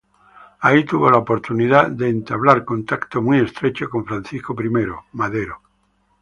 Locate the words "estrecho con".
3.39-4.03